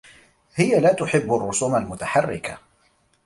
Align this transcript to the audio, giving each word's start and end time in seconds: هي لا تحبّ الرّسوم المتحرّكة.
هي 0.55 0.79
لا 0.79 0.93
تحبّ 0.93 1.33
الرّسوم 1.33 1.75
المتحرّكة. 1.75 2.57